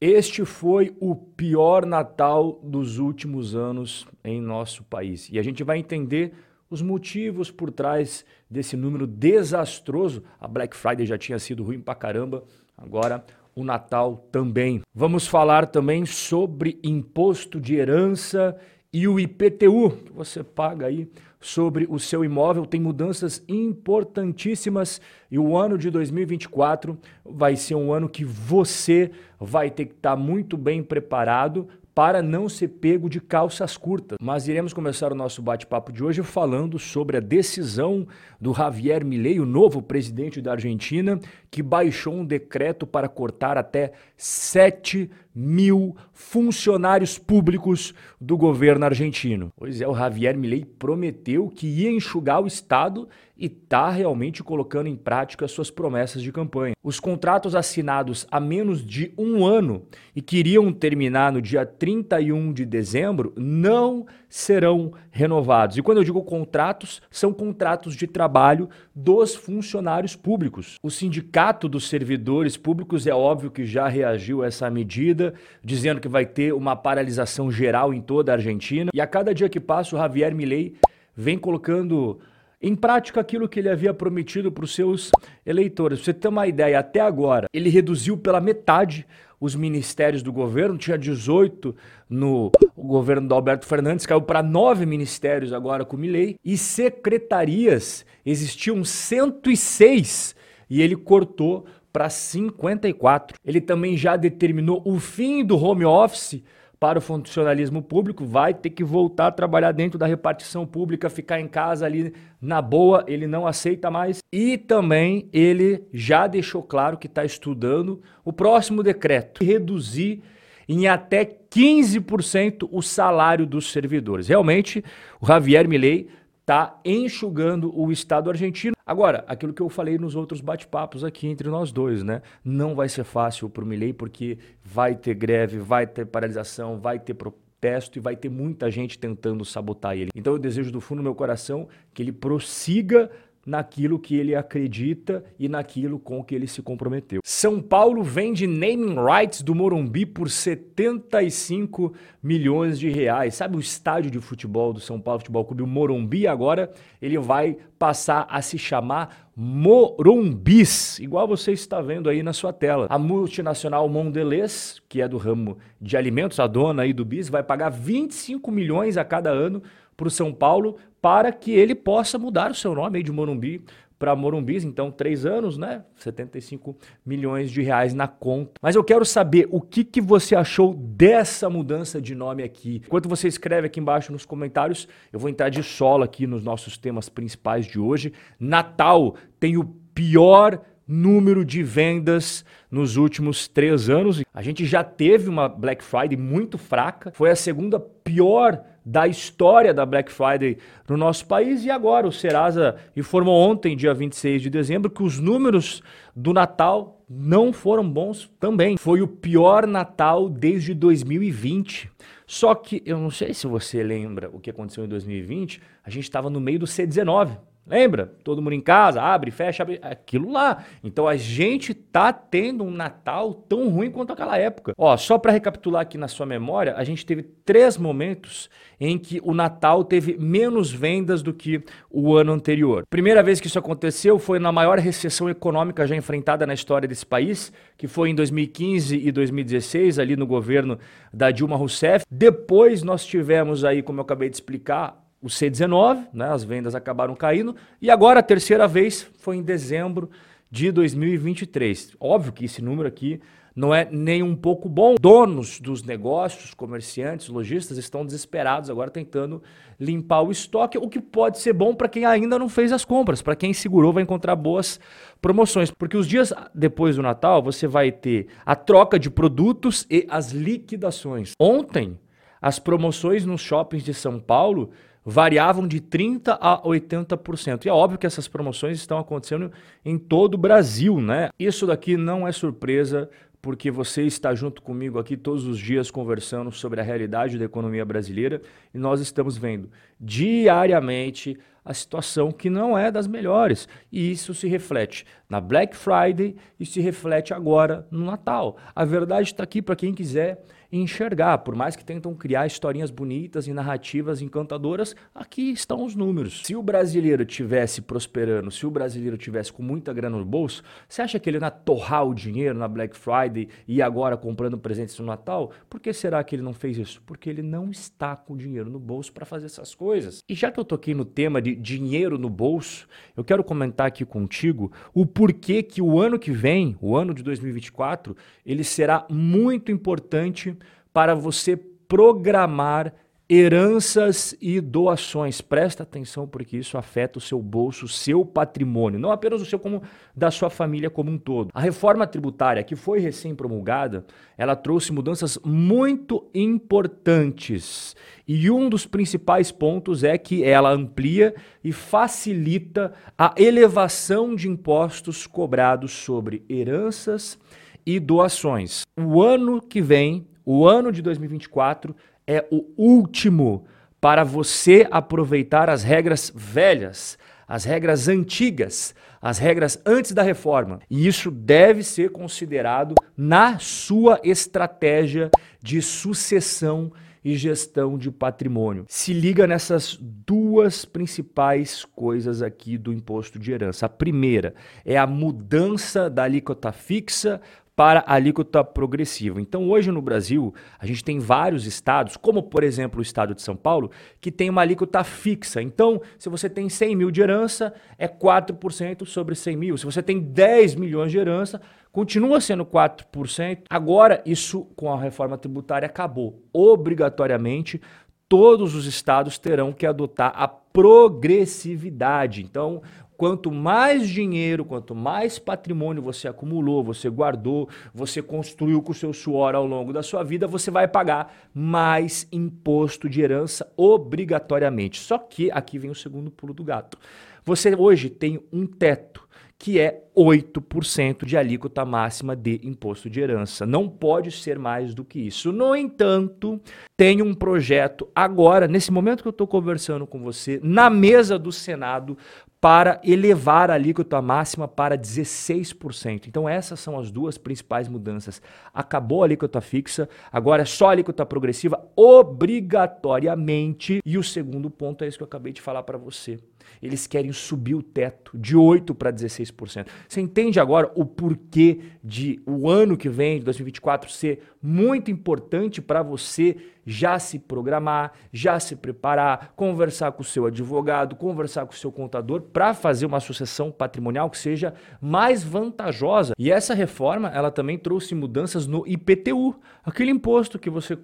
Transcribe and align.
Este 0.00 0.44
foi 0.44 0.94
o 1.00 1.16
pior 1.16 1.84
Natal 1.84 2.60
dos 2.62 2.98
últimos 2.98 3.56
anos 3.56 4.06
em 4.22 4.40
nosso 4.40 4.84
país. 4.84 5.28
E 5.32 5.40
a 5.40 5.42
gente 5.42 5.64
vai 5.64 5.78
entender 5.78 6.34
os 6.70 6.80
motivos 6.80 7.50
por 7.50 7.72
trás 7.72 8.24
desse 8.48 8.76
número 8.76 9.08
desastroso. 9.08 10.22
A 10.40 10.46
Black 10.46 10.76
Friday 10.76 11.04
já 11.04 11.18
tinha 11.18 11.38
sido 11.40 11.64
ruim 11.64 11.80
pra 11.80 11.96
caramba, 11.96 12.44
agora 12.76 13.24
o 13.56 13.64
Natal 13.64 14.24
também. 14.30 14.82
Vamos 14.94 15.26
falar 15.26 15.66
também 15.66 16.06
sobre 16.06 16.78
imposto 16.84 17.60
de 17.60 17.74
herança 17.74 18.56
e 18.92 19.08
o 19.08 19.18
IPTU 19.18 19.90
que 20.06 20.12
você 20.12 20.44
paga 20.44 20.86
aí 20.86 21.10
sobre 21.40 21.86
o 21.88 21.98
seu 21.98 22.24
imóvel. 22.24 22.66
Tem 22.66 22.80
mudanças 22.80 23.42
importantíssimas 23.48 25.00
e 25.30 25.38
o 25.38 25.56
ano 25.56 25.78
de 25.78 25.90
2024 25.90 26.98
vai 27.24 27.56
ser 27.56 27.74
um 27.74 27.92
ano 27.92 28.08
que 28.08 28.24
você 28.24 29.10
vai 29.38 29.70
ter 29.70 29.86
que 29.86 29.94
estar 29.94 30.16
muito 30.16 30.56
bem 30.56 30.82
preparado 30.82 31.68
para 31.98 32.22
não 32.22 32.48
ser 32.48 32.68
pego 32.68 33.10
de 33.10 33.20
calças 33.20 33.76
curtas. 33.76 34.18
Mas 34.22 34.46
iremos 34.46 34.72
começar 34.72 35.10
o 35.10 35.16
nosso 35.16 35.42
bate-papo 35.42 35.92
de 35.92 36.04
hoje 36.04 36.22
falando 36.22 36.78
sobre 36.78 37.16
a 37.16 37.20
decisão 37.20 38.06
do 38.40 38.54
Javier 38.54 39.04
Milei, 39.04 39.40
o 39.40 39.44
novo 39.44 39.82
presidente 39.82 40.40
da 40.40 40.52
Argentina, 40.52 41.18
que 41.50 41.62
baixou 41.62 42.14
um 42.14 42.24
decreto 42.24 42.86
para 42.86 43.08
cortar 43.08 43.56
até 43.56 43.92
7 44.16 45.10
mil 45.34 45.96
funcionários 46.12 47.16
públicos 47.16 47.94
do 48.20 48.36
governo 48.36 48.84
argentino. 48.84 49.52
Pois 49.56 49.80
é, 49.80 49.86
o 49.86 49.94
Javier 49.94 50.36
Milei 50.36 50.64
prometeu 50.64 51.48
que 51.48 51.68
ia 51.68 51.90
enxugar 51.90 52.42
o 52.42 52.46
Estado 52.46 53.08
e 53.36 53.46
está 53.46 53.88
realmente 53.88 54.42
colocando 54.42 54.88
em 54.88 54.96
prática 54.96 55.46
suas 55.46 55.70
promessas 55.70 56.22
de 56.22 56.32
campanha. 56.32 56.74
Os 56.82 56.98
contratos 56.98 57.54
assinados 57.54 58.26
há 58.32 58.40
menos 58.40 58.84
de 58.84 59.14
um 59.16 59.46
ano 59.46 59.84
e 60.14 60.20
que 60.20 60.38
iriam 60.38 60.72
terminar 60.72 61.30
no 61.30 61.40
dia 61.40 61.64
31 61.64 62.52
de 62.52 62.64
dezembro 62.64 63.32
não 63.36 64.06
serão 64.28 64.92
renovados. 65.12 65.76
E 65.76 65.82
quando 65.82 65.98
eu 65.98 66.04
digo 66.04 66.22
contratos, 66.24 67.00
são 67.12 67.32
contratos 67.32 67.94
de 67.94 68.08
trabalho 68.08 68.68
dos 68.92 69.36
funcionários 69.36 70.16
públicos. 70.16 70.74
O 70.82 70.90
sindicato 70.90 71.37
dos 71.68 71.88
servidores 71.88 72.56
públicos 72.56 73.06
é 73.06 73.14
óbvio 73.14 73.48
que 73.48 73.64
já 73.64 73.86
reagiu 73.86 74.42
a 74.42 74.48
essa 74.48 74.68
medida, 74.68 75.34
dizendo 75.62 76.00
que 76.00 76.08
vai 76.08 76.26
ter 76.26 76.52
uma 76.52 76.74
paralisação 76.74 77.48
geral 77.48 77.94
em 77.94 78.00
toda 78.00 78.32
a 78.32 78.34
Argentina. 78.34 78.90
E 78.92 79.00
a 79.00 79.06
cada 79.06 79.32
dia 79.32 79.48
que 79.48 79.60
passa, 79.60 79.94
o 79.94 79.98
Javier 79.98 80.34
Milei 80.34 80.74
vem 81.16 81.38
colocando 81.38 82.18
em 82.60 82.74
prática 82.74 83.20
aquilo 83.20 83.48
que 83.48 83.60
ele 83.60 83.68
havia 83.68 83.94
prometido 83.94 84.50
para 84.50 84.64
os 84.64 84.74
seus 84.74 85.12
eleitores. 85.46 86.00
Você 86.00 86.12
ter 86.12 86.26
uma 86.26 86.48
ideia, 86.48 86.80
até 86.80 86.98
agora 86.98 87.46
ele 87.52 87.70
reduziu 87.70 88.18
pela 88.18 88.40
metade 88.40 89.06
os 89.40 89.54
ministérios 89.54 90.24
do 90.24 90.32
governo, 90.32 90.76
tinha 90.76 90.98
18 90.98 91.72
no 92.10 92.50
governo 92.76 93.28
do 93.28 93.34
Alberto 93.36 93.64
Fernandes, 93.64 94.06
caiu 94.06 94.22
para 94.22 94.42
nove 94.42 94.84
ministérios 94.84 95.52
agora 95.52 95.84
com 95.84 95.96
o 95.96 96.00
Milley, 96.00 96.36
e 96.44 96.58
secretarias 96.58 98.04
existiam 98.26 98.82
106 98.84 100.36
e 100.68 100.82
ele 100.82 100.96
cortou 100.96 101.66
para 101.92 102.10
54. 102.10 103.36
Ele 103.44 103.60
também 103.60 103.96
já 103.96 104.16
determinou 104.16 104.82
o 104.84 104.98
fim 104.98 105.44
do 105.44 105.56
home 105.56 105.84
office 105.84 106.42
para 106.78 106.98
o 106.98 107.02
funcionalismo 107.02 107.82
público, 107.82 108.24
vai 108.24 108.54
ter 108.54 108.70
que 108.70 108.84
voltar 108.84 109.26
a 109.26 109.32
trabalhar 109.32 109.72
dentro 109.72 109.98
da 109.98 110.06
repartição 110.06 110.64
pública, 110.64 111.10
ficar 111.10 111.40
em 111.40 111.48
casa 111.48 111.84
ali 111.84 112.14
na 112.40 112.62
boa, 112.62 113.04
ele 113.08 113.26
não 113.26 113.46
aceita 113.46 113.90
mais. 113.90 114.20
E 114.32 114.56
também 114.56 115.28
ele 115.32 115.82
já 115.92 116.28
deixou 116.28 116.62
claro 116.62 116.96
que 116.96 117.08
está 117.08 117.24
estudando 117.24 118.00
o 118.24 118.32
próximo 118.32 118.82
decreto, 118.82 119.44
reduzir 119.44 120.22
em 120.68 120.86
até 120.86 121.24
15% 121.24 122.68
o 122.70 122.80
salário 122.80 123.44
dos 123.44 123.72
servidores. 123.72 124.28
Realmente, 124.28 124.84
o 125.20 125.26
Javier 125.26 125.66
Milei 125.66 126.08
está 126.40 126.78
enxugando 126.84 127.76
o 127.76 127.90
Estado 127.90 128.30
argentino. 128.30 128.77
Agora, 128.88 129.22
aquilo 129.28 129.52
que 129.52 129.60
eu 129.60 129.68
falei 129.68 129.98
nos 129.98 130.16
outros 130.16 130.40
bate-papos 130.40 131.04
aqui 131.04 131.28
entre 131.28 131.50
nós 131.50 131.70
dois, 131.70 132.02
né? 132.02 132.22
Não 132.42 132.74
vai 132.74 132.88
ser 132.88 133.04
fácil 133.04 133.50
para 133.50 133.62
o 133.62 133.66
Milley 133.66 133.92
porque 133.92 134.38
vai 134.64 134.94
ter 134.94 135.12
greve, 135.12 135.58
vai 135.58 135.86
ter 135.86 136.06
paralisação, 136.06 136.80
vai 136.80 136.98
ter 136.98 137.12
protesto 137.12 137.98
e 137.98 138.00
vai 138.00 138.16
ter 138.16 138.30
muita 138.30 138.70
gente 138.70 138.98
tentando 138.98 139.44
sabotar 139.44 139.94
ele. 139.94 140.08
Então 140.16 140.32
eu 140.32 140.38
desejo 140.38 140.72
do 140.72 140.80
fundo 140.80 141.00
do 141.00 141.02
meu 141.02 141.14
coração 141.14 141.68
que 141.92 142.00
ele 142.00 142.12
prossiga 142.12 143.10
naquilo 143.48 143.98
que 143.98 144.14
ele 144.14 144.34
acredita 144.34 145.24
e 145.38 145.48
naquilo 145.48 145.98
com 145.98 146.22
que 146.22 146.34
ele 146.34 146.46
se 146.46 146.60
comprometeu. 146.60 147.20
São 147.24 147.62
Paulo 147.62 148.02
vende 148.02 148.46
naming 148.46 148.94
rights 148.96 149.40
do 149.40 149.54
Morumbi 149.54 150.04
por 150.04 150.28
75 150.28 151.94
milhões 152.22 152.78
de 152.78 152.90
reais. 152.90 153.34
Sabe 153.34 153.56
o 153.56 153.60
estádio 153.60 154.10
de 154.10 154.20
futebol 154.20 154.72
do 154.72 154.80
São 154.80 155.00
Paulo 155.00 155.20
Futebol 155.20 155.46
Clube, 155.46 155.62
o 155.62 155.66
Morumbi 155.66 156.26
agora, 156.26 156.70
ele 157.00 157.18
vai 157.18 157.56
passar 157.78 158.26
a 158.28 158.42
se 158.42 158.58
chamar 158.58 159.30
Morumbis, 159.36 160.98
igual 160.98 161.28
você 161.28 161.52
está 161.52 161.80
vendo 161.80 162.10
aí 162.10 162.22
na 162.22 162.32
sua 162.32 162.52
tela. 162.52 162.86
A 162.90 162.98
multinacional 162.98 163.88
Mondelez, 163.88 164.82
que 164.88 165.00
é 165.00 165.06
do 165.06 165.16
ramo 165.16 165.58
de 165.80 165.96
alimentos, 165.96 166.40
a 166.40 166.46
dona 166.46 166.82
aí 166.82 166.92
do 166.92 167.04
bis, 167.04 167.28
vai 167.28 167.42
pagar 167.42 167.70
25 167.70 168.50
milhões 168.50 168.96
a 168.96 169.04
cada 169.04 169.30
ano 169.30 169.62
para 169.96 170.08
o 170.08 170.10
São 170.10 170.32
Paulo 170.32 170.76
para 171.00 171.30
que 171.30 171.52
ele 171.52 171.74
possa 171.74 172.18
mudar 172.18 172.50
o 172.50 172.54
seu 172.54 172.74
nome 172.74 173.02
de 173.02 173.12
Morumbi 173.12 173.62
para 173.98 174.14
Morumbis, 174.14 174.64
então 174.64 174.90
três 174.90 175.26
anos, 175.26 175.58
né? 175.58 175.84
75 175.96 176.76
milhões 177.04 177.50
de 177.50 177.62
reais 177.62 177.92
na 177.92 178.06
conta. 178.06 178.52
Mas 178.62 178.76
eu 178.76 178.84
quero 178.84 179.04
saber 179.04 179.48
o 179.50 179.60
que, 179.60 179.82
que 179.84 180.00
você 180.00 180.36
achou 180.36 180.74
dessa 180.74 181.50
mudança 181.50 182.00
de 182.00 182.14
nome 182.14 182.42
aqui. 182.42 182.82
Enquanto 182.86 183.08
você 183.08 183.26
escreve 183.26 183.66
aqui 183.66 183.80
embaixo 183.80 184.12
nos 184.12 184.24
comentários, 184.24 184.86
eu 185.12 185.18
vou 185.18 185.28
entrar 185.28 185.48
de 185.48 185.62
solo 185.62 186.04
aqui 186.04 186.26
nos 186.26 186.44
nossos 186.44 186.78
temas 186.78 187.08
principais 187.08 187.66
de 187.66 187.78
hoje. 187.80 188.12
Natal 188.38 189.16
tem 189.40 189.56
o 189.56 189.64
pior 189.64 190.60
número 190.88 191.44
de 191.44 191.62
vendas 191.62 192.44
nos 192.70 192.96
últimos 192.96 193.46
três 193.46 193.90
anos. 193.90 194.22
A 194.32 194.40
gente 194.40 194.64
já 194.64 194.82
teve 194.82 195.28
uma 195.28 195.46
Black 195.46 195.84
Friday 195.84 196.16
muito 196.16 196.56
fraca, 196.56 197.12
foi 197.14 197.30
a 197.30 197.36
segunda 197.36 197.78
pior 197.78 198.64
da 198.84 199.06
história 199.06 199.74
da 199.74 199.84
Black 199.84 200.10
Friday 200.10 200.56
no 200.88 200.96
nosso 200.96 201.26
país. 201.26 201.62
E 201.62 201.70
agora 201.70 202.08
o 202.08 202.12
Serasa 202.12 202.76
informou 202.96 203.38
ontem, 203.38 203.76
dia 203.76 203.92
26 203.92 204.40
de 204.40 204.48
dezembro, 204.48 204.90
que 204.90 205.02
os 205.02 205.18
números 205.18 205.82
do 206.16 206.32
Natal 206.32 207.04
não 207.08 207.52
foram 207.52 207.88
bons 207.88 208.30
também. 208.40 208.78
Foi 208.78 209.02
o 209.02 209.08
pior 209.08 209.66
Natal 209.66 210.28
desde 210.30 210.72
2020. 210.72 211.90
Só 212.26 212.54
que 212.54 212.82
eu 212.86 212.98
não 212.98 213.10
sei 213.10 213.34
se 213.34 213.46
você 213.46 213.82
lembra 213.82 214.30
o 214.32 214.40
que 214.40 214.50
aconteceu 214.50 214.84
em 214.84 214.88
2020, 214.88 215.60
a 215.84 215.90
gente 215.90 216.04
estava 216.04 216.30
no 216.30 216.40
meio 216.40 216.58
do 216.58 216.66
C19. 216.66 217.38
Lembra? 217.68 218.12
Todo 218.24 218.40
mundo 218.40 218.54
em 218.54 218.60
casa, 218.60 219.02
abre, 219.02 219.30
fecha, 219.30 219.62
abre, 219.62 219.78
aquilo 219.82 220.32
lá. 220.32 220.64
Então 220.82 221.06
a 221.06 221.16
gente 221.16 221.74
tá 221.74 222.12
tendo 222.12 222.64
um 222.64 222.70
Natal 222.70 223.34
tão 223.34 223.68
ruim 223.68 223.90
quanto 223.90 224.12
aquela 224.12 224.38
época. 224.38 224.72
Ó, 224.76 224.96
só 224.96 225.18
para 225.18 225.32
recapitular 225.32 225.82
aqui 225.82 225.98
na 225.98 226.08
sua 226.08 226.24
memória, 226.24 226.74
a 226.76 226.84
gente 226.84 227.04
teve 227.04 227.22
três 227.22 227.76
momentos 227.76 228.48
em 228.80 228.96
que 228.96 229.20
o 229.22 229.34
Natal 229.34 229.84
teve 229.84 230.16
menos 230.18 230.72
vendas 230.72 231.22
do 231.22 231.34
que 231.34 231.62
o 231.90 232.14
ano 232.14 232.32
anterior. 232.32 232.84
Primeira 232.88 233.22
vez 233.22 233.40
que 233.40 233.46
isso 233.46 233.58
aconteceu 233.58 234.18
foi 234.18 234.38
na 234.38 234.52
maior 234.52 234.78
recessão 234.78 235.28
econômica 235.28 235.86
já 235.86 235.96
enfrentada 235.96 236.46
na 236.46 236.54
história 236.54 236.88
desse 236.88 237.04
país, 237.04 237.52
que 237.76 237.88
foi 237.88 238.10
em 238.10 238.14
2015 238.14 238.96
e 238.96 239.12
2016, 239.12 239.98
ali 239.98 240.16
no 240.16 240.26
governo 240.26 240.78
da 241.12 241.30
Dilma 241.30 241.56
Rousseff. 241.56 242.04
Depois 242.10 242.82
nós 242.82 243.04
tivemos 243.04 243.64
aí, 243.64 243.82
como 243.82 243.98
eu 243.98 244.02
acabei 244.02 244.28
de 244.28 244.36
explicar, 244.36 245.07
o 245.20 245.26
C19, 245.26 246.08
né, 246.12 246.28
as 246.28 246.44
vendas 246.44 246.74
acabaram 246.74 247.14
caindo, 247.14 247.56
e 247.80 247.90
agora 247.90 248.20
a 248.20 248.22
terceira 248.22 248.68
vez 248.68 249.08
foi 249.18 249.36
em 249.36 249.42
dezembro 249.42 250.10
de 250.50 250.70
2023. 250.70 251.96
Óbvio 252.00 252.32
que 252.32 252.44
esse 252.44 252.62
número 252.62 252.88
aqui 252.88 253.20
não 253.58 253.74
é 253.74 253.88
nem 253.90 254.22
um 254.22 254.36
pouco 254.36 254.68
bom. 254.68 254.94
Donos 255.00 255.58
dos 255.58 255.82
negócios, 255.82 256.54
comerciantes, 256.54 257.28
lojistas 257.28 257.76
estão 257.76 258.06
desesperados 258.06 258.70
agora 258.70 258.88
tentando 258.88 259.42
limpar 259.80 260.22
o 260.22 260.30
estoque, 260.30 260.78
o 260.78 260.88
que 260.88 261.00
pode 261.00 261.40
ser 261.40 261.52
bom 261.52 261.74
para 261.74 261.88
quem 261.88 262.04
ainda 262.04 262.38
não 262.38 262.48
fez 262.48 262.72
as 262.72 262.84
compras, 262.84 263.20
para 263.20 263.34
quem 263.34 263.52
segurou 263.52 263.92
vai 263.92 264.04
encontrar 264.04 264.36
boas 264.36 264.78
promoções, 265.20 265.72
porque 265.72 265.96
os 265.96 266.06
dias 266.06 266.32
depois 266.54 266.94
do 266.94 267.02
Natal 267.02 267.42
você 267.42 267.66
vai 267.66 267.90
ter 267.90 268.28
a 268.46 268.54
troca 268.54 268.96
de 268.96 269.10
produtos 269.10 269.84
e 269.90 270.06
as 270.08 270.30
liquidações. 270.30 271.32
Ontem 271.40 271.98
as 272.40 272.60
promoções 272.60 273.24
nos 273.24 273.40
shoppings 273.40 273.84
de 273.84 273.92
São 273.92 274.20
Paulo 274.20 274.70
variavam 275.10 275.66
de 275.66 275.80
30% 275.80 276.36
a 276.38 276.60
80%. 276.62 277.64
E 277.64 277.68
é 277.70 277.72
óbvio 277.72 277.98
que 277.98 278.06
essas 278.06 278.28
promoções 278.28 278.76
estão 278.76 278.98
acontecendo 278.98 279.50
em 279.82 279.96
todo 279.96 280.34
o 280.34 280.38
Brasil, 280.38 281.00
né? 281.00 281.30
Isso 281.38 281.66
daqui 281.66 281.96
não 281.96 282.28
é 282.28 282.32
surpresa, 282.32 283.08
porque 283.40 283.70
você 283.70 284.02
está 284.02 284.34
junto 284.34 284.60
comigo 284.60 284.98
aqui 284.98 285.16
todos 285.16 285.46
os 285.46 285.58
dias 285.58 285.90
conversando 285.90 286.52
sobre 286.52 286.80
a 286.80 286.84
realidade 286.84 287.38
da 287.38 287.46
economia 287.46 287.86
brasileira 287.86 288.42
e 288.74 288.78
nós 288.78 289.00
estamos 289.00 289.38
vendo 289.38 289.70
diariamente 290.00 291.38
a 291.64 291.74
situação 291.74 292.32
que 292.32 292.48
não 292.48 292.78
é 292.78 292.90
das 292.90 293.06
melhores. 293.06 293.68
E 293.92 294.10
isso 294.10 294.32
se 294.32 294.48
reflete 294.48 295.04
na 295.28 295.38
Black 295.38 295.76
Friday 295.76 296.34
e 296.58 296.64
se 296.64 296.80
reflete 296.80 297.34
agora 297.34 297.86
no 297.90 298.06
Natal. 298.06 298.56
A 298.74 298.86
verdade 298.86 299.28
está 299.28 299.42
aqui 299.42 299.60
para 299.60 299.76
quem 299.76 299.92
quiser 299.92 300.42
enxergar. 300.70 301.38
Por 301.38 301.54
mais 301.54 301.74
que 301.74 301.84
tentam 301.84 302.14
criar 302.14 302.46
historinhas 302.46 302.90
bonitas 302.90 303.46
e 303.46 303.52
narrativas 303.52 304.20
encantadoras, 304.20 304.94
aqui 305.14 305.50
estão 305.50 305.84
os 305.84 305.94
números. 305.94 306.42
Se 306.44 306.54
o 306.54 306.62
brasileiro 306.62 307.24
tivesse 307.24 307.80
prosperando, 307.80 308.50
se 308.50 308.66
o 308.66 308.70
brasileiro 308.70 309.16
tivesse 309.16 309.52
com 309.52 309.62
muita 309.62 309.92
grana 309.92 310.18
no 310.18 310.24
bolso, 310.24 310.62
você 310.88 311.02
acha 311.02 311.18
que 311.18 311.28
ele 311.28 311.38
ia 311.38 311.50
torrar 311.50 312.06
o 312.06 312.14
dinheiro 312.14 312.58
na 312.58 312.68
Black 312.68 312.96
Friday 312.96 313.48
e 313.66 313.80
agora 313.80 314.16
comprando 314.16 314.58
presentes 314.58 314.98
no 314.98 315.06
Natal? 315.06 315.52
Por 315.68 315.80
que 315.80 315.92
será 315.92 316.22
que 316.22 316.34
ele 316.36 316.42
não 316.42 316.52
fez 316.52 316.76
isso? 316.76 317.02
Porque 317.06 317.30
ele 317.30 317.42
não 317.42 317.70
está 317.70 318.16
com 318.16 318.36
dinheiro 318.36 318.70
no 318.70 318.78
bolso 318.78 319.12
para 319.12 319.24
fazer 319.24 319.46
essas 319.46 319.74
coisas. 319.74 319.87
E 320.28 320.34
já 320.34 320.50
que 320.50 320.58
eu 320.58 320.64
toquei 320.64 320.94
no 320.94 321.04
tema 321.04 321.40
de 321.40 321.54
dinheiro 321.54 322.18
no 322.18 322.28
bolso, 322.28 322.86
eu 323.16 323.24
quero 323.24 323.42
comentar 323.42 323.86
aqui 323.86 324.04
contigo 324.04 324.72
o 324.92 325.06
porquê 325.06 325.62
que 325.62 325.80
o 325.80 326.00
ano 326.00 326.18
que 326.18 326.30
vem, 326.30 326.76
o 326.80 326.96
ano 326.96 327.14
de 327.14 327.22
2024, 327.22 328.16
ele 328.44 328.64
será 328.64 329.06
muito 329.08 329.72
importante 329.72 330.56
para 330.92 331.14
você 331.14 331.56
programar 331.56 332.92
heranças 333.30 334.34
e 334.40 334.58
doações. 334.58 335.42
Presta 335.42 335.82
atenção 335.82 336.26
porque 336.26 336.56
isso 336.56 336.78
afeta 336.78 337.18
o 337.18 337.20
seu 337.20 337.42
bolso, 337.42 337.84
o 337.84 337.88
seu 337.88 338.24
patrimônio, 338.24 338.98
não 338.98 339.12
apenas 339.12 339.42
o 339.42 339.44
seu 339.44 339.58
como 339.58 339.82
da 340.16 340.30
sua 340.30 340.48
família 340.48 340.88
como 340.88 341.10
um 341.10 341.18
todo. 341.18 341.50
A 341.52 341.60
reforma 341.60 342.06
tributária 342.06 342.64
que 342.64 342.74
foi 342.74 343.00
recém 343.00 343.34
promulgada, 343.34 344.06
ela 344.36 344.56
trouxe 344.56 344.92
mudanças 344.92 345.38
muito 345.44 346.26
importantes. 346.34 347.94
E 348.26 348.50
um 348.50 348.68
dos 348.68 348.86
principais 348.86 349.52
pontos 349.52 350.02
é 350.04 350.16
que 350.16 350.42
ela 350.42 350.70
amplia 350.70 351.34
e 351.62 351.70
facilita 351.70 352.94
a 353.16 353.34
elevação 353.36 354.34
de 354.34 354.48
impostos 354.48 355.26
cobrados 355.26 355.92
sobre 355.92 356.44
heranças 356.48 357.38
e 357.84 358.00
doações. 358.00 358.82
O 358.96 359.22
ano 359.22 359.60
que 359.60 359.82
vem, 359.82 360.26
o 360.44 360.66
ano 360.66 360.90
de 360.90 361.02
2024 361.02 361.94
é 362.28 362.46
o 362.50 362.62
último 362.76 363.64
para 363.98 364.22
você 364.22 364.86
aproveitar 364.90 365.70
as 365.70 365.82
regras 365.82 366.30
velhas, 366.34 367.18
as 367.48 367.64
regras 367.64 368.06
antigas, 368.06 368.94
as 369.20 369.38
regras 369.38 369.80
antes 369.84 370.12
da 370.12 370.22
reforma. 370.22 370.80
E 370.90 371.08
isso 371.08 371.30
deve 371.30 371.82
ser 371.82 372.10
considerado 372.10 372.94
na 373.16 373.58
sua 373.58 374.20
estratégia 374.22 375.30
de 375.60 375.80
sucessão 375.80 376.92
e 377.24 377.36
gestão 377.36 377.98
de 377.98 378.10
patrimônio. 378.10 378.84
Se 378.88 379.12
liga 379.12 379.46
nessas 379.46 379.98
duas 380.00 380.84
principais 380.84 381.84
coisas 381.84 382.42
aqui 382.42 382.78
do 382.78 382.92
imposto 382.92 383.38
de 383.38 383.50
herança. 383.50 383.86
A 383.86 383.88
primeira 383.88 384.54
é 384.84 384.96
a 384.96 385.06
mudança 385.06 386.08
da 386.08 386.22
alíquota 386.22 386.70
fixa 386.70 387.40
para 387.78 388.02
alíquota 388.08 388.64
progressiva. 388.64 389.40
Então, 389.40 389.70
hoje 389.70 389.92
no 389.92 390.02
Brasil, 390.02 390.52
a 390.80 390.84
gente 390.84 391.04
tem 391.04 391.20
vários 391.20 391.64
estados, 391.64 392.16
como 392.16 392.42
por 392.42 392.64
exemplo 392.64 392.98
o 392.98 393.02
estado 393.02 393.36
de 393.36 393.40
São 393.40 393.54
Paulo, 393.54 393.92
que 394.20 394.32
tem 394.32 394.50
uma 394.50 394.62
alíquota 394.62 395.04
fixa. 395.04 395.62
Então, 395.62 396.02
se 396.18 396.28
você 396.28 396.50
tem 396.50 396.68
100 396.68 396.96
mil 396.96 397.12
de 397.12 397.20
herança, 397.20 397.72
é 397.96 398.08
4% 398.08 399.06
sobre 399.06 399.36
100 399.36 399.56
mil. 399.56 399.76
Se 399.76 399.86
você 399.86 400.02
tem 400.02 400.18
10 400.18 400.74
milhões 400.74 401.12
de 401.12 401.18
herança, 401.18 401.60
continua 401.92 402.40
sendo 402.40 402.66
4%. 402.66 403.60
Agora, 403.70 404.24
isso 404.26 404.64
com 404.74 404.92
a 404.92 404.98
reforma 404.98 405.38
tributária 405.38 405.86
acabou. 405.86 406.42
Obrigatoriamente, 406.52 407.80
todos 408.28 408.74
os 408.74 408.86
estados 408.86 409.38
terão 409.38 409.72
que 409.72 409.86
adotar 409.86 410.32
a 410.34 410.48
progressividade. 410.48 412.42
Então, 412.42 412.82
Quanto 413.18 413.50
mais 413.50 414.08
dinheiro, 414.08 414.64
quanto 414.64 414.94
mais 414.94 415.40
patrimônio 415.40 416.00
você 416.00 416.28
acumulou, 416.28 416.84
você 416.84 417.10
guardou, 417.10 417.68
você 417.92 418.22
construiu 418.22 418.80
com 418.80 418.92
o 418.92 418.94
seu 418.94 419.12
suor 419.12 419.56
ao 419.56 419.66
longo 419.66 419.92
da 419.92 420.04
sua 420.04 420.22
vida, 420.22 420.46
você 420.46 420.70
vai 420.70 420.86
pagar 420.86 421.34
mais 421.52 422.28
imposto 422.30 423.08
de 423.08 423.20
herança 423.20 423.68
obrigatoriamente. 423.76 425.00
Só 425.00 425.18
que 425.18 425.50
aqui 425.50 425.80
vem 425.80 425.90
o 425.90 425.96
segundo 425.96 426.30
pulo 426.30 426.54
do 426.54 426.62
gato. 426.62 426.96
Você 427.44 427.74
hoje 427.74 428.08
tem 428.08 428.40
um 428.52 428.64
teto 428.64 429.26
que 429.58 429.80
é 429.80 430.04
8% 430.16 431.24
de 431.24 431.36
alíquota 431.36 431.84
máxima 431.84 432.36
de 432.36 432.60
imposto 432.62 433.10
de 433.10 433.20
herança. 433.20 433.66
Não 433.66 433.88
pode 433.88 434.30
ser 434.30 434.58
mais 434.58 434.94
do 434.94 435.04
que 435.04 435.18
isso. 435.18 435.50
No 435.50 435.74
entanto, 435.74 436.60
tem 436.96 437.20
um 437.20 437.34
projeto 437.34 438.08
agora, 438.14 438.68
nesse 438.68 438.92
momento 438.92 439.22
que 439.22 439.28
eu 439.28 439.30
estou 439.30 439.48
conversando 439.48 440.06
com 440.06 440.22
você, 440.22 440.60
na 440.62 440.88
mesa 440.88 441.36
do 441.36 441.50
Senado, 441.50 442.16
para 442.60 443.00
elevar 443.04 443.70
a 443.70 443.74
alíquota 443.74 444.20
máxima 444.20 444.66
para 444.66 444.98
16%. 444.98 446.26
Então 446.26 446.48
essas 446.48 446.80
são 446.80 446.98
as 446.98 447.08
duas 447.10 447.38
principais 447.38 447.88
mudanças. 447.88 448.42
Acabou 448.74 449.22
a 449.22 449.26
alíquota 449.26 449.60
fixa, 449.60 450.08
agora 450.32 450.62
é 450.62 450.66
só 450.66 450.88
a 450.88 450.92
alíquota 450.92 451.26
progressiva 451.26 451.86
obrigatoriamente. 451.94 454.00
E 454.04 454.18
o 454.18 454.24
segundo 454.24 454.68
ponto 454.70 455.04
é 455.04 455.08
isso 455.08 455.18
que 455.18 455.22
eu 455.22 455.28
acabei 455.28 455.52
de 455.52 455.60
falar 455.60 455.84
para 455.84 455.98
você. 455.98 456.40
Eles 456.82 457.06
querem 457.06 457.32
subir 457.32 457.74
o 457.74 457.82
teto 457.82 458.36
de 458.36 458.56
8 458.56 458.94
para 458.94 459.12
16%. 459.12 459.86
Você 460.08 460.20
entende 460.20 460.60
agora 460.60 460.90
o 460.94 461.04
porquê 461.04 461.80
de 462.02 462.40
o 462.46 462.68
ano 462.68 462.96
que 462.96 463.08
vem, 463.08 463.38
de 463.38 463.44
2024, 463.44 464.10
ser 464.10 464.40
muito 464.62 465.10
importante 465.10 465.80
para 465.80 466.02
você 466.02 466.56
já 466.88 467.18
se 467.18 467.38
programar, 467.38 468.12
já 468.32 468.58
se 468.58 468.74
preparar, 468.74 469.52
conversar 469.54 470.12
com 470.12 470.22
o 470.22 470.24
seu 470.24 470.46
advogado, 470.46 471.16
conversar 471.16 471.66
com 471.66 471.72
o 471.72 471.76
seu 471.76 471.92
contador 471.92 472.40
para 472.40 472.72
fazer 472.72 473.04
uma 473.04 473.20
sucessão 473.20 473.70
patrimonial 473.70 474.30
que 474.30 474.38
seja 474.38 474.72
mais 474.98 475.44
vantajosa. 475.44 476.32
E 476.38 476.50
essa 476.50 476.72
reforma, 476.72 477.28
ela 477.28 477.50
também 477.50 477.76
trouxe 477.76 478.14
mudanças 478.14 478.66
no 478.66 478.86
IPTU, 478.86 479.54
aquele 479.84 480.10
imposto 480.10 480.58
que 480.58 480.70
você 480.70 480.96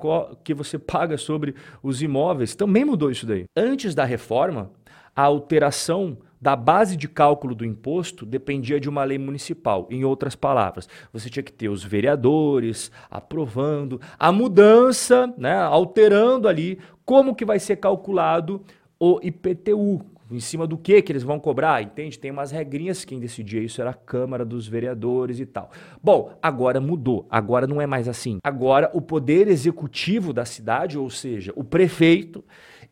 que 0.43 0.55
você 0.55 0.79
paga 0.81 1.19
sobre 1.19 1.55
os 1.83 2.01
imóveis, 2.01 2.55
também 2.55 2.85
mudou 2.85 3.11
isso 3.11 3.27
daí. 3.27 3.45
Antes 3.55 3.95
da 3.95 4.05
reforma, 4.07 4.71
a 5.15 5.23
alteração 5.23 6.19
da 6.41 6.55
base 6.55 6.95
de 6.95 7.09
cálculo 7.09 7.55
do 7.55 7.65
imposto 7.65 8.27
dependia 8.27 8.79
de 8.79 8.87
uma 8.87 9.03
lei 9.03 9.17
municipal. 9.17 9.89
Em 9.91 10.05
outras 10.05 10.37
palavras, 10.37 10.87
você 11.11 11.31
tinha 11.31 11.43
que 11.43 11.53
ter 11.53 11.71
os 11.71 11.83
vereadores 11.83 12.93
aprovando 13.11 13.99
a 14.19 14.31
mudança, 14.31 15.33
né, 15.39 15.57
alterando 15.57 16.47
ali 16.47 16.79
como 17.03 17.35
que 17.35 17.47
vai 17.47 17.59
ser 17.59 17.77
calculado 17.77 18.61
o 19.01 19.21
IPTU, 19.23 20.05
em 20.31 20.41
cima 20.41 20.67
do 20.67 20.77
que 20.77 21.01
que 21.01 21.13
eles 21.13 21.23
vão 21.23 21.39
cobrar, 21.39 21.83
entende? 21.83 22.19
Tem 22.19 22.31
umas 22.31 22.51
regrinhas, 22.51 23.05
quem 23.05 23.21
decidia 23.21 23.63
isso 23.63 23.81
era 23.81 23.91
a 23.91 23.95
Câmara 23.95 24.45
dos 24.45 24.67
Vereadores 24.67 25.39
e 25.41 25.47
tal. 25.47 25.71
Bom, 26.03 26.37
agora 26.43 26.81
mudou, 26.81 27.27
agora 27.31 27.67
não 27.67 27.81
é 27.81 27.87
mais 27.87 28.09
assim. 28.09 28.39
Agora 28.43 28.91
o 28.93 29.01
poder 29.01 29.49
executivo 29.49 30.33
da 30.33 30.45
cidade, 30.45 30.99
ou 30.99 31.09
seja, 31.09 31.53
o 31.57 31.65
prefeito, 31.65 32.45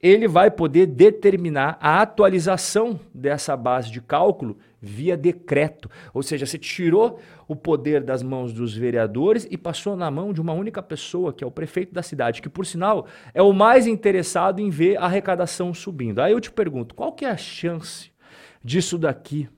ele 0.02 0.26
vai 0.26 0.50
poder 0.50 0.86
determinar 0.86 1.78
a 1.80 2.02
atualização 2.02 2.98
dessa 3.14 3.56
base 3.56 3.88
de 3.88 4.00
cálculo 4.00 4.58
via 4.80 5.16
decreto. 5.16 5.88
Ou 6.12 6.24
seja, 6.24 6.44
você 6.44 6.58
tirou 6.58 7.20
o 7.46 7.54
poder 7.54 8.02
das 8.02 8.20
mãos 8.20 8.52
dos 8.52 8.76
vereadores 8.76 9.46
e 9.48 9.56
passou 9.56 9.94
na 9.94 10.10
mão 10.10 10.32
de 10.32 10.40
uma 10.40 10.52
única 10.52 10.82
pessoa, 10.82 11.32
que 11.32 11.44
é 11.44 11.46
o 11.46 11.52
prefeito 11.52 11.94
da 11.94 12.02
cidade, 12.02 12.42
que 12.42 12.48
por 12.48 12.66
sinal 12.66 13.06
é 13.32 13.40
o 13.40 13.52
mais 13.52 13.86
interessado 13.86 14.60
em 14.60 14.70
ver 14.70 14.96
a 14.96 15.04
arrecadação 15.04 15.72
subindo. 15.72 16.20
Aí 16.20 16.32
eu 16.32 16.40
te 16.40 16.50
pergunto, 16.50 16.96
qual 16.96 17.12
que 17.12 17.24
é 17.24 17.30
a 17.30 17.36
chance 17.36 18.10
disso 18.64 18.98
daqui 18.98 19.48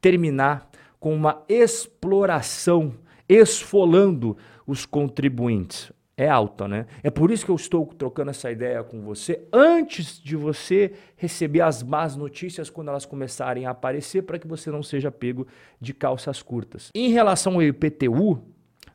terminar 0.00 0.70
com 0.98 1.14
uma 1.14 1.44
exploração 1.46 2.94
esfolando 3.28 4.38
os 4.66 4.86
contribuintes? 4.86 5.92
É 6.22 6.28
alta, 6.28 6.66
né? 6.68 6.86
É 7.02 7.10
por 7.10 7.30
isso 7.30 7.44
que 7.44 7.50
eu 7.50 7.56
estou 7.56 7.86
trocando 7.86 8.30
essa 8.30 8.50
ideia 8.50 8.82
com 8.82 9.02
você 9.02 9.46
antes 9.52 10.20
de 10.20 10.36
você 10.36 10.92
receber 11.16 11.60
as 11.60 11.82
más 11.82 12.16
notícias 12.16 12.70
quando 12.70 12.88
elas 12.88 13.04
começarem 13.04 13.66
a 13.66 13.70
aparecer 13.70 14.22
para 14.22 14.38
que 14.38 14.46
você 14.46 14.70
não 14.70 14.82
seja 14.82 15.10
pego 15.10 15.46
de 15.80 15.92
calças 15.92 16.42
curtas. 16.42 16.90
Em 16.94 17.10
relação 17.10 17.54
ao 17.54 17.62
IPTU, 17.62 18.42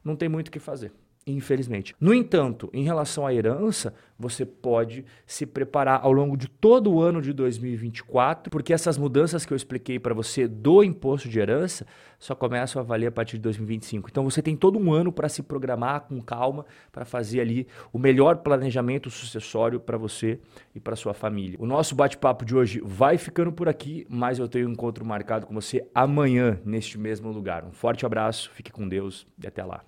não 0.03 0.15
tem 0.15 0.29
muito 0.29 0.47
o 0.47 0.51
que 0.51 0.59
fazer 0.59 0.91
infelizmente. 1.27 1.95
No 1.99 2.13
entanto, 2.13 2.69
em 2.73 2.83
relação 2.83 3.27
à 3.27 3.33
herança, 3.33 3.93
você 4.17 4.45
pode 4.45 5.05
se 5.25 5.45
preparar 5.45 5.99
ao 6.01 6.11
longo 6.11 6.35
de 6.35 6.47
todo 6.47 6.91
o 6.91 7.01
ano 7.01 7.21
de 7.21 7.33
2024, 7.33 8.49
porque 8.49 8.73
essas 8.73 8.97
mudanças 8.97 9.45
que 9.45 9.53
eu 9.53 9.55
expliquei 9.55 9.99
para 9.99 10.13
você 10.13 10.47
do 10.47 10.83
imposto 10.83 11.29
de 11.29 11.39
herança 11.39 11.85
só 12.17 12.33
começam 12.33 12.81
a 12.81 12.85
valer 12.85 13.07
a 13.07 13.11
partir 13.11 13.37
de 13.37 13.43
2025. 13.43 14.09
Então 14.09 14.23
você 14.23 14.41
tem 14.41 14.55
todo 14.55 14.79
um 14.79 14.91
ano 14.91 15.11
para 15.11 15.29
se 15.29 15.43
programar 15.43 16.01
com 16.01 16.19
calma, 16.21 16.65
para 16.91 17.05
fazer 17.05 17.41
ali 17.41 17.67
o 17.93 17.99
melhor 17.99 18.37
planejamento 18.37 19.09
sucessório 19.09 19.79
para 19.79 19.97
você 19.97 20.39
e 20.73 20.79
para 20.79 20.95
sua 20.95 21.13
família. 21.13 21.57
O 21.59 21.65
nosso 21.65 21.93
bate-papo 21.93 22.43
de 22.43 22.55
hoje 22.55 22.81
vai 22.83 23.17
ficando 23.17 23.51
por 23.51 23.69
aqui, 23.69 24.07
mas 24.09 24.39
eu 24.39 24.47
tenho 24.47 24.67
um 24.67 24.71
encontro 24.71 25.05
marcado 25.05 25.45
com 25.45 25.53
você 25.53 25.85
amanhã 25.93 26.59
neste 26.65 26.97
mesmo 26.97 27.31
lugar. 27.31 27.63
Um 27.65 27.71
forte 27.71 28.05
abraço, 28.05 28.49
fique 28.51 28.71
com 28.71 28.87
Deus 28.87 29.27
e 29.41 29.45
até 29.45 29.63
lá. 29.63 29.83